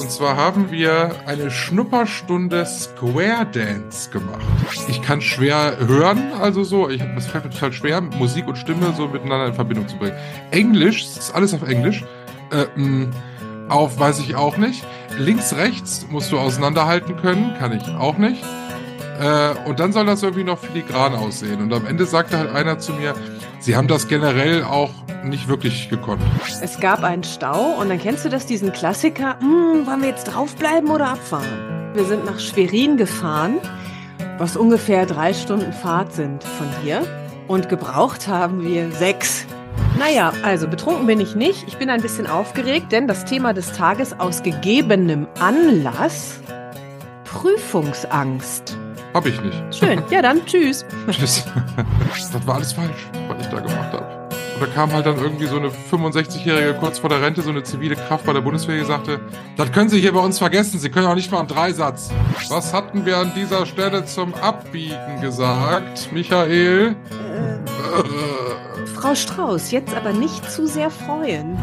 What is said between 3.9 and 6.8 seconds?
gemacht. Ich kann schwer hören, also